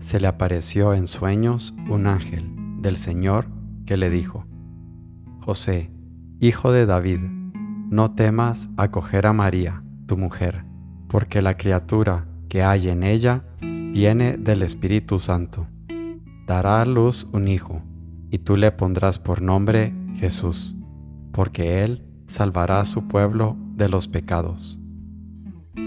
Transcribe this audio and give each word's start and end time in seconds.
se 0.00 0.20
le 0.20 0.26
apareció 0.26 0.94
en 0.94 1.06
sueños 1.06 1.74
un 1.88 2.06
ángel 2.06 2.54
del 2.80 2.96
Señor 2.96 3.46
que 3.86 3.96
le 3.96 4.10
dijo, 4.10 4.46
José, 5.40 5.90
hijo 6.40 6.72
de 6.72 6.86
David, 6.86 7.20
no 7.90 8.12
temas 8.12 8.68
acoger 8.76 9.26
a 9.26 9.32
María, 9.32 9.82
tu 10.06 10.16
mujer, 10.16 10.64
porque 11.08 11.42
la 11.42 11.56
criatura 11.56 12.28
que 12.48 12.62
hay 12.62 12.88
en 12.88 13.02
ella 13.02 13.44
viene 13.60 14.36
del 14.36 14.62
Espíritu 14.62 15.18
Santo. 15.18 15.66
Dará 16.46 16.82
a 16.82 16.84
luz 16.84 17.28
un 17.32 17.48
hijo, 17.48 17.82
y 18.30 18.38
tú 18.38 18.56
le 18.56 18.72
pondrás 18.72 19.18
por 19.18 19.42
nombre 19.42 19.94
Jesús, 20.14 20.76
porque 21.32 21.82
él 21.82 22.04
salvará 22.26 22.80
a 22.80 22.84
su 22.84 23.08
pueblo 23.08 23.56
de 23.74 23.88
los 23.88 24.06
pecados. 24.06 24.78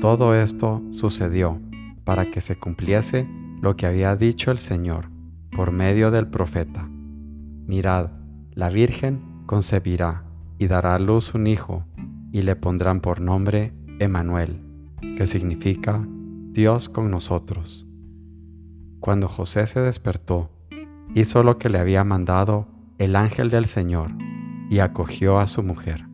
Todo 0.00 0.34
esto 0.34 0.82
sucedió 0.90 1.60
para 2.04 2.30
que 2.30 2.40
se 2.40 2.56
cumpliese 2.56 3.28
lo 3.64 3.76
que 3.76 3.86
había 3.86 4.14
dicho 4.14 4.50
el 4.50 4.58
Señor 4.58 5.08
por 5.56 5.72
medio 5.72 6.10
del 6.10 6.26
profeta. 6.26 6.86
Mirad, 6.86 8.10
la 8.52 8.68
Virgen 8.68 9.42
concebirá 9.46 10.24
y 10.58 10.66
dará 10.66 10.96
a 10.96 10.98
luz 10.98 11.34
un 11.34 11.46
hijo, 11.46 11.86
y 12.30 12.42
le 12.42 12.56
pondrán 12.56 13.00
por 13.00 13.22
nombre 13.22 13.72
Emanuel, 14.00 14.60
que 15.16 15.26
significa 15.26 16.06
Dios 16.52 16.90
con 16.90 17.10
nosotros. 17.10 17.86
Cuando 19.00 19.28
José 19.28 19.66
se 19.66 19.80
despertó, 19.80 20.50
hizo 21.14 21.42
lo 21.42 21.56
que 21.56 21.70
le 21.70 21.78
había 21.78 22.04
mandado 22.04 22.68
el 22.98 23.16
ángel 23.16 23.48
del 23.48 23.64
Señor 23.64 24.10
y 24.68 24.80
acogió 24.80 25.38
a 25.38 25.46
su 25.46 25.62
mujer. 25.62 26.04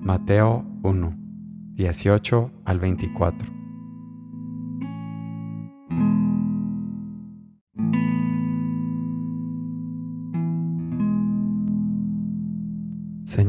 Mateo 0.00 0.64
1, 0.84 1.18
18 1.74 2.50
al 2.64 2.78
24. 2.78 3.59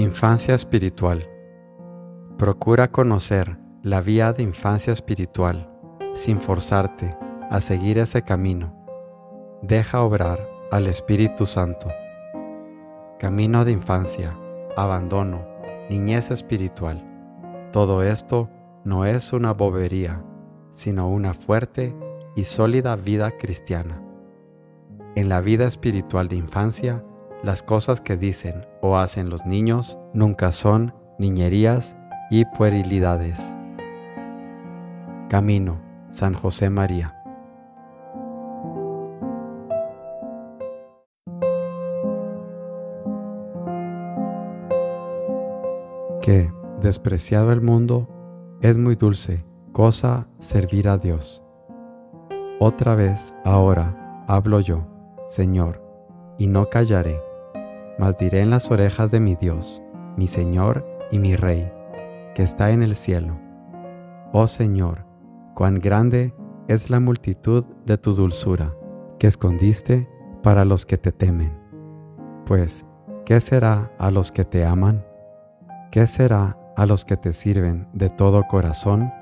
Infancia 0.00 0.54
espiritual. 0.54 1.28
Procura 2.38 2.90
conocer 2.90 3.58
la 3.82 4.00
vía 4.00 4.32
de 4.32 4.42
infancia 4.42 4.94
espiritual 4.94 5.70
sin 6.14 6.40
forzarte 6.40 7.14
a 7.50 7.60
seguir 7.60 7.98
ese 7.98 8.22
camino. 8.22 8.74
Deja 9.60 10.00
obrar 10.00 10.40
al 10.72 10.86
Espíritu 10.86 11.44
Santo. 11.44 11.88
Camino 13.18 13.66
de 13.66 13.72
infancia, 13.72 14.34
abandono, 14.74 15.46
niñez 15.90 16.30
espiritual. 16.30 17.04
Todo 17.70 18.02
esto 18.02 18.48
no 18.84 19.04
es 19.04 19.34
una 19.34 19.52
bobería, 19.52 20.24
sino 20.72 21.10
una 21.10 21.34
fuerte 21.34 21.94
y 22.36 22.44
sólida 22.44 22.96
vida 22.96 23.32
cristiana. 23.32 24.02
En 25.14 25.28
la 25.28 25.42
vida 25.42 25.66
espiritual 25.66 26.28
de 26.28 26.36
infancia, 26.36 27.04
las 27.42 27.62
cosas 27.62 28.00
que 28.00 28.16
dicen 28.16 28.66
o 28.82 28.96
hacen 28.96 29.30
los 29.30 29.46
niños 29.46 29.98
nunca 30.12 30.52
son 30.52 30.94
niñerías 31.18 31.96
y 32.30 32.44
puerilidades. 32.44 33.56
Camino, 35.28 35.80
San 36.10 36.34
José 36.34 36.70
María. 36.70 37.16
Que, 46.20 46.52
despreciado 46.80 47.52
el 47.52 47.62
mundo, 47.62 48.08
es 48.60 48.76
muy 48.76 48.96
dulce 48.96 49.44
cosa 49.72 50.26
servir 50.38 50.88
a 50.88 50.98
Dios. 50.98 51.42
Otra 52.58 52.94
vez, 52.94 53.34
ahora, 53.44 54.24
hablo 54.28 54.60
yo, 54.60 54.86
Señor, 55.26 55.82
y 56.36 56.46
no 56.46 56.68
callaré 56.68 57.29
mas 58.00 58.16
diré 58.16 58.40
en 58.40 58.48
las 58.48 58.70
orejas 58.70 59.10
de 59.10 59.20
mi 59.20 59.34
Dios, 59.34 59.82
mi 60.16 60.26
Señor 60.26 60.86
y 61.10 61.18
mi 61.18 61.36
Rey, 61.36 61.70
que 62.34 62.42
está 62.42 62.70
en 62.70 62.82
el 62.82 62.96
cielo. 62.96 63.38
Oh 64.32 64.46
Señor, 64.46 65.04
cuán 65.54 65.74
grande 65.80 66.34
es 66.66 66.88
la 66.88 66.98
multitud 66.98 67.66
de 67.84 67.98
tu 67.98 68.14
dulzura, 68.14 68.74
que 69.18 69.26
escondiste 69.26 70.08
para 70.42 70.64
los 70.64 70.86
que 70.86 70.96
te 70.96 71.12
temen. 71.12 71.52
Pues, 72.46 72.86
¿qué 73.26 73.38
será 73.38 73.92
a 73.98 74.10
los 74.10 74.32
que 74.32 74.46
te 74.46 74.64
aman? 74.64 75.04
¿Qué 75.90 76.06
será 76.06 76.56
a 76.78 76.86
los 76.86 77.04
que 77.04 77.18
te 77.18 77.34
sirven 77.34 77.86
de 77.92 78.08
todo 78.08 78.44
corazón? 78.44 79.12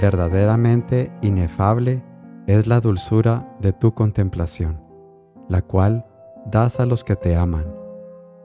Verdaderamente 0.00 1.12
inefable 1.20 2.02
es 2.46 2.66
la 2.66 2.80
dulzura 2.80 3.46
de 3.60 3.74
tu 3.74 3.92
contemplación, 3.92 4.80
la 5.50 5.60
cual 5.60 6.06
das 6.46 6.80
a 6.80 6.86
los 6.86 7.04
que 7.04 7.16
te 7.16 7.36
aman. 7.36 7.66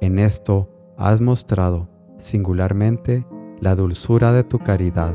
En 0.01 0.19
esto 0.19 0.69
has 0.97 1.21
mostrado 1.21 1.89
singularmente 2.17 3.25
la 3.59 3.75
dulzura 3.75 4.31
de 4.31 4.43
tu 4.43 4.59
caridad, 4.59 5.13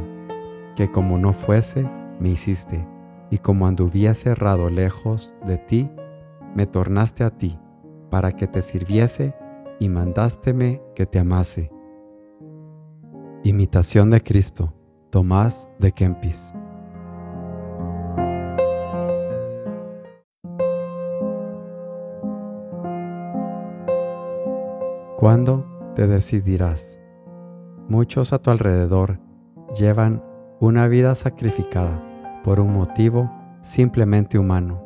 que 0.77 0.91
como 0.91 1.19
no 1.19 1.33
fuese, 1.33 1.89
me 2.19 2.31
hiciste, 2.31 2.87
y 3.31 3.39
como 3.39 3.67
anduviese 3.67 4.25
cerrado 4.25 4.71
lejos 4.71 5.35
de 5.47 5.59
ti, 5.59 5.91
me 6.55 6.67
tornaste 6.67 7.25
a 7.25 7.31
ti, 7.31 7.59
para 8.11 8.33
que 8.33 8.47
te 8.47 8.63
sirviese 8.63 9.35
y 9.81 9.89
mandásteme 9.89 10.83
que 10.95 11.07
te 11.07 11.19
amase. 11.19 11.71
Imitación 13.43 14.11
de 14.11 14.23
Cristo, 14.23 14.73
Tomás 15.11 15.69
de 15.79 15.93
Kempis. 15.93 16.55
¿Cuándo 25.25 25.65
te 25.95 26.07
decidirás? 26.07 27.01
Muchos 27.89 28.35
a 28.35 28.39
tu 28.39 28.51
alrededor 28.51 29.21
llevan 29.75 30.23
una 30.61 30.87
vida 30.87 31.15
sacrificada 31.15 32.43
por 32.45 32.61
un 32.61 32.75
motivo 32.75 33.33
simplemente 33.63 34.39
humano. 34.39 34.85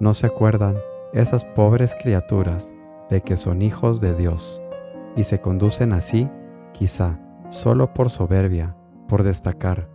No 0.00 0.14
se 0.14 0.26
acuerdan 0.26 0.78
esas 1.12 1.44
pobres 1.44 1.94
criaturas 1.94 2.72
de 3.08 3.20
que 3.20 3.36
son 3.36 3.62
hijos 3.62 4.00
de 4.00 4.14
Dios 4.14 4.60
y 5.14 5.22
se 5.22 5.40
conducen 5.40 5.92
así, 5.92 6.28
quizá, 6.72 7.20
solo 7.48 7.94
por 7.94 8.10
soberbia, 8.10 8.74
por 9.06 9.22
destacar, 9.22 9.88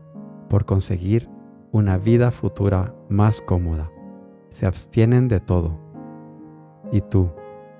por 0.47 0.63
conseguir 0.63 1.29
una 1.74 1.97
vida 1.97 2.31
futura 2.31 2.95
más 3.09 3.41
cómoda. 3.41 3.91
Se 4.47 4.65
abstienen 4.65 5.27
de 5.27 5.41
todo. 5.41 5.77
Y 6.89 7.01
tú, 7.01 7.31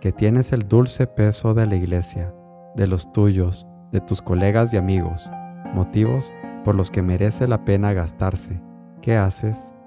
que 0.04 0.12
tienes 0.12 0.52
el 0.52 0.68
dulce 0.68 1.08
peso 1.08 1.54
de 1.54 1.66
la 1.66 1.76
iglesia, 1.76 2.36
de 2.76 2.88
los 2.88 3.14
tuyos, 3.14 3.70
de 3.94 4.02
tus 4.02 4.22
colegas 4.22 4.74
y 4.74 4.78
amigos, 4.78 5.32
motivos 5.74 6.34
por 6.66 6.76
los 6.76 6.92
que 6.92 7.02
merece 7.02 7.48
la 7.48 7.64
pena 7.64 7.94
gastarse. 7.94 8.62
¿Qué 9.02 9.16
haces? 9.16 9.78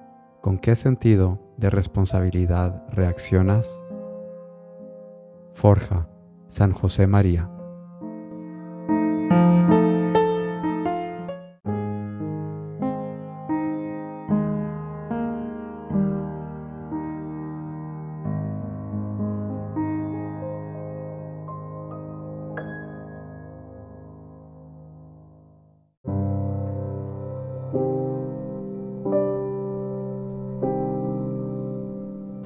¿Con 0.41 0.57
qué 0.57 0.75
sentido 0.75 1.39
de 1.59 1.69
responsabilidad 1.69 2.83
reaccionas? 2.89 3.85
Forja, 5.53 6.09
San 6.49 6.73
José 6.73 7.07
María. 7.07 7.51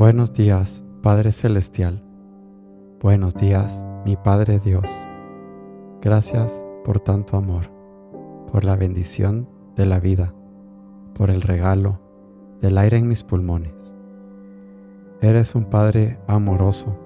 Buenos 0.01 0.33
días, 0.33 0.83
Padre 1.03 1.31
Celestial. 1.31 2.03
Buenos 3.03 3.35
días, 3.35 3.85
mi 4.07 4.17
Padre 4.17 4.59
Dios. 4.59 4.87
Gracias 6.01 6.65
por 6.87 7.01
tanto 7.01 7.37
amor, 7.37 7.71
por 8.51 8.65
la 8.65 8.77
bendición 8.77 9.47
de 9.77 9.85
la 9.85 10.01
vida, 10.01 10.33
por 11.15 11.29
el 11.29 11.43
regalo 11.43 12.01
del 12.63 12.79
aire 12.79 12.97
en 12.97 13.09
mis 13.09 13.23
pulmones. 13.23 13.95
Eres 15.21 15.55
un 15.55 15.67
Padre 15.67 16.19
amoroso 16.27 16.97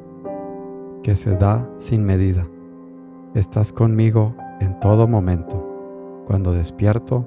que 1.02 1.17
se 1.17 1.35
da 1.35 1.69
sin 1.79 2.05
medida. 2.05 2.46
Estás 3.35 3.73
conmigo 3.73 4.37
en 4.61 4.79
todo 4.79 5.08
momento, 5.08 6.23
cuando 6.29 6.52
despierto, 6.52 7.26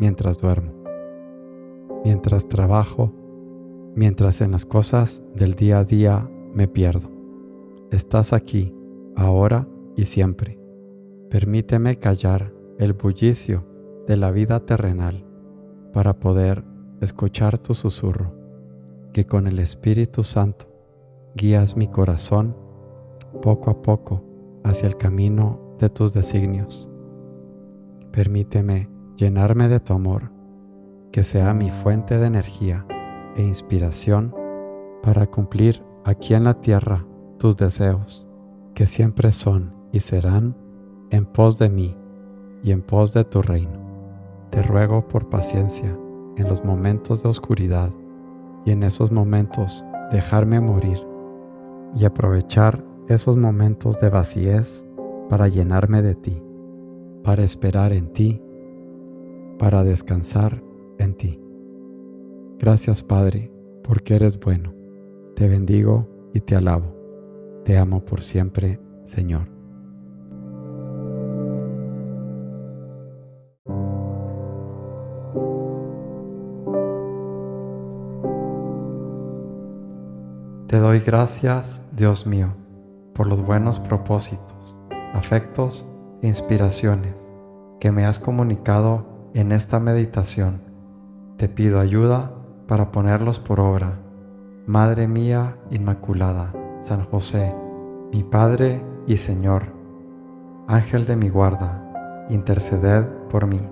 mientras 0.00 0.38
duermo, 0.38 0.72
mientras 2.04 2.48
trabajo, 2.48 3.12
mientras 3.94 4.40
en 4.40 4.52
las 4.52 4.66
cosas 4.66 5.22
del 5.34 5.54
día 5.54 5.80
a 5.80 5.84
día 5.84 6.30
me 6.54 6.68
pierdo. 6.68 7.10
Estás 7.90 8.32
aquí, 8.32 8.74
ahora 9.16 9.68
y 9.96 10.06
siempre. 10.06 10.58
Permíteme 11.30 11.96
callar 11.96 12.52
el 12.78 12.92
bullicio 12.92 13.64
de 14.06 14.16
la 14.16 14.30
vida 14.30 14.60
terrenal 14.60 15.24
para 15.92 16.18
poder 16.18 16.64
escuchar 17.00 17.58
tu 17.58 17.74
susurro, 17.74 18.34
que 19.12 19.26
con 19.26 19.46
el 19.46 19.58
Espíritu 19.58 20.22
Santo 20.22 20.66
guías 21.34 21.76
mi 21.76 21.88
corazón 21.88 22.56
poco 23.42 23.70
a 23.70 23.82
poco 23.82 24.24
hacia 24.64 24.88
el 24.88 24.96
camino 24.96 25.76
de 25.78 25.88
tus 25.90 26.12
designios. 26.12 26.88
Permíteme 28.12 28.88
llenarme 29.16 29.68
de 29.68 29.80
tu 29.80 29.92
amor, 29.92 30.30
que 31.12 31.22
sea 31.22 31.54
mi 31.54 31.70
fuente 31.70 32.18
de 32.18 32.26
energía 32.26 32.86
e 33.36 33.42
inspiración 33.42 34.34
para 35.02 35.26
cumplir 35.26 35.82
aquí 36.04 36.34
en 36.34 36.44
la 36.44 36.54
tierra 36.60 37.06
tus 37.38 37.56
deseos, 37.56 38.26
que 38.74 38.86
siempre 38.86 39.32
son 39.32 39.74
y 39.92 40.00
serán 40.00 40.56
en 41.10 41.24
pos 41.24 41.58
de 41.58 41.68
mí 41.68 41.96
y 42.62 42.72
en 42.72 42.82
pos 42.82 43.12
de 43.12 43.24
tu 43.24 43.42
reino. 43.42 43.78
Te 44.50 44.62
ruego 44.62 45.06
por 45.08 45.28
paciencia 45.28 45.96
en 46.36 46.48
los 46.48 46.64
momentos 46.64 47.22
de 47.22 47.28
oscuridad 47.28 47.90
y 48.64 48.70
en 48.70 48.82
esos 48.82 49.10
momentos 49.10 49.84
dejarme 50.10 50.60
morir 50.60 51.06
y 51.94 52.04
aprovechar 52.04 52.84
esos 53.08 53.36
momentos 53.36 53.98
de 53.98 54.10
vacíez 54.10 54.86
para 55.28 55.48
llenarme 55.48 56.02
de 56.02 56.14
ti, 56.14 56.42
para 57.22 57.42
esperar 57.42 57.92
en 57.92 58.12
ti, 58.12 58.42
para 59.58 59.84
descansar 59.84 60.62
en 60.98 61.14
ti. 61.14 61.47
Gracias 62.58 63.04
Padre, 63.04 63.52
porque 63.84 64.16
eres 64.16 64.38
bueno. 64.40 64.74
Te 65.36 65.46
bendigo 65.48 66.08
y 66.34 66.40
te 66.40 66.56
alabo. 66.56 66.96
Te 67.64 67.78
amo 67.78 68.04
por 68.04 68.22
siempre, 68.22 68.80
Señor. 69.04 69.48
Te 80.66 80.78
doy 80.78 81.00
gracias, 81.00 81.88
Dios 81.96 82.26
mío, 82.26 82.54
por 83.14 83.26
los 83.26 83.40
buenos 83.40 83.78
propósitos, 83.78 84.76
afectos 85.14 85.90
e 86.20 86.26
inspiraciones 86.26 87.32
que 87.80 87.92
me 87.92 88.04
has 88.04 88.18
comunicado 88.18 89.30
en 89.32 89.52
esta 89.52 89.78
meditación. 89.78 90.60
Te 91.36 91.48
pido 91.48 91.80
ayuda 91.80 92.37
para 92.68 92.92
ponerlos 92.92 93.40
por 93.40 93.58
obra. 93.58 93.98
Madre 94.66 95.08
mía 95.08 95.56
Inmaculada, 95.70 96.52
San 96.80 97.02
José, 97.04 97.52
mi 98.12 98.22
Padre 98.22 98.82
y 99.06 99.16
Señor, 99.16 99.72
Ángel 100.68 101.06
de 101.06 101.16
mi 101.16 101.30
guarda, 101.30 102.26
interceded 102.28 103.06
por 103.30 103.46
mí. 103.46 103.66